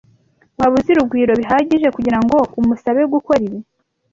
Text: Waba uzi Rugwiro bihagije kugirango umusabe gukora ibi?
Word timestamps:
Waba 0.59 0.75
uzi 0.79 0.91
Rugwiro 0.99 1.33
bihagije 1.41 1.87
kugirango 1.95 2.37
umusabe 2.59 3.01
gukora 3.13 3.39
ibi? 3.47 3.59